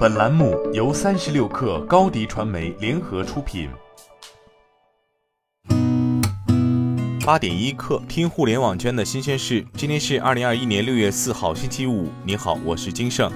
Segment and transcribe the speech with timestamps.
[0.00, 3.68] 本栏目由三十六氪高低传媒联合出品。
[7.26, 9.62] 八点一刻，听互联网圈的新鲜事。
[9.74, 12.08] 今天是二零二一年六月四号，星期五。
[12.24, 13.30] 你好，我是金盛。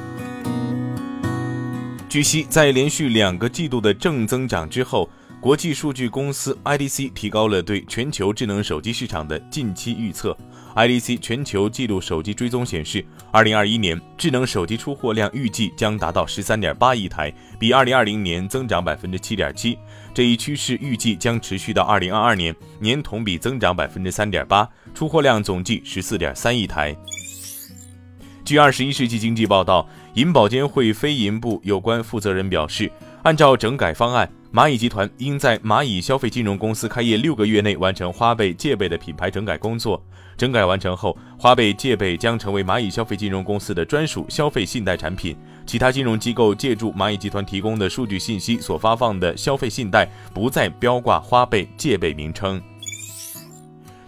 [2.08, 5.10] 据悉，在连续两个季度的正增长之后，
[5.44, 10.34] 国际数据公司 IDC 提高了对全球智能手机市场的近期预测。
[10.74, 19.76] IDC 全球季度手机追踪显示，二零二一年智能手机出货量预计将达到十三点八亿台，比二零二零年增长百分之七点七。
[20.14, 26.96] 这一趋势预计将持续到二零二二年，年同比增长百分之三点八，出货量总计十四点三亿台。
[28.46, 32.90] 据二十一世纪经济报道，银保监会非银部有关负责人表示，
[33.24, 34.26] 按照整改方案。
[34.54, 40.00] 蚂蚁集团应在蚂蚁消费金融公司开业六个月内完成花呗、借呗的品牌整改工作。
[40.36, 45.36] 整改完成后，花呗、借呗将成为蚂蚁消费金融公司的专属消费信贷产品。
[45.66, 52.62] 其他金融机构借助蚂蚁集团提供的数据信息所发放的消费信贷，不再标挂花呗、借呗名称。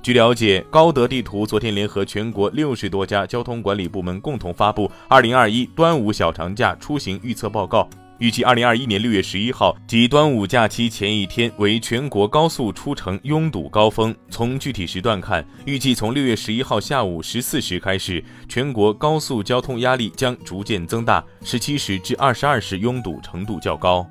[0.00, 7.88] 据了解，高德地图昨天联合全国六十多家交通管理部门共同发布《二零二一端午小长假出行预测报告》。
[8.18, 14.14] 预计二零二一年六月十一号及端午假期前一天为全国高速出城拥堵高峰。
[14.30, 24.06] 从具体时段看，预计从六月十一号下午十四时开始，全国高速交通压力将逐渐增大，十七时至二十二时拥堵程度较高。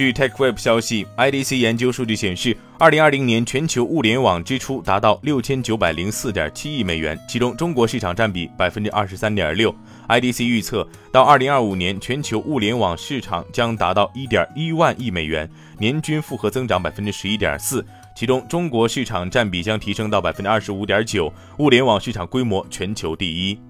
[0.00, 9.70] 据 TechWeb 消息，IDC 研究数据显示，二零二零年全球物联网支出达到六千九百零四点七亿美元，其中中国市场占比百分之二十三点六。
[10.08, 15.46] IDC 预测，到二零二五年，全球物联网市场将达到一点一万亿美元，
[15.78, 17.84] 年均复合增长百分之十一点四，
[18.16, 23.60] 其中中国市场占比将提升到百分之二十五点九，物联网市场规模全球第一。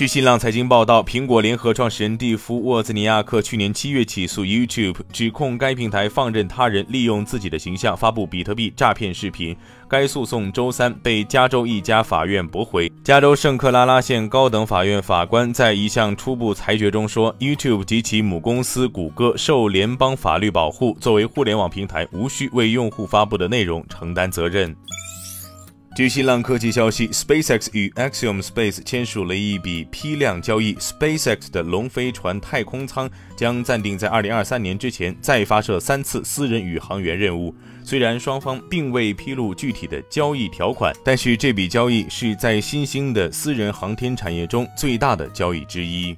[0.00, 9.54] 据新浪财经报道，苹果联合创始人蒂夫·沃兹尼亚克去年七月起诉 YouTube，指控该平台放任他人利用自己的形象发布比特币诈骗视频。
[9.86, 12.90] 该诉讼周三被加州一家法院驳回。
[13.04, 24.74] 加州圣克拉拉县高等法院法官在一项初步裁决中说，YouTube 及其母公司谷歌受联邦法律保护，作为互联网平台，无需为用户发布的内容承担责任。
[26.00, 30.72] 据新浪科技消息，SpaceX 与 Axiom Space 签署了一笔批量交易。
[30.76, 33.06] SpaceX 的龙飞船太空舱
[33.36, 37.54] 将暂定在2023年之前再发射三次私人宇航员任务。
[37.84, 46.16] 虽然双方并未披露具体的交易条款，但是这笔交易是在新兴的私人航天产业中最大的交易之一。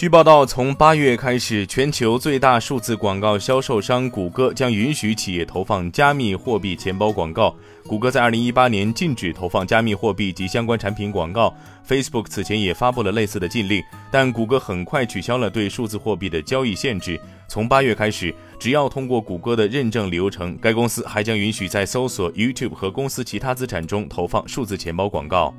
[0.00, 7.54] 据报道，从八月开始，全球最大数字广告销售商谷歌将允许企业投放加密货币钱包广告。
[7.86, 11.54] 谷歌在二零一八年禁止投放加密货币及相关产品广告。
[11.86, 17.20] Facebook 此前也发布了类似的禁令，但谷歌很快取消了对数字货币的交易限制。
[17.46, 25.54] 从八月开始，只要通过谷歌的认证流程，该公司还将允许在搜索 YouTube 和公司其他资产中投放数字钱包广告。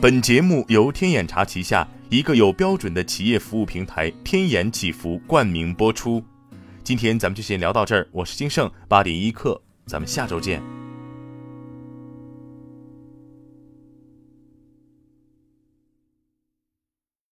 [0.00, 1.86] 本节目由天眼查旗下。
[2.10, 6.20] 一个有标准的企业服务平台“天眼祈福”冠名播出。
[6.82, 10.79] 今天咱们就先聊到这儿，我是金盛八点一刻，咱们下周见。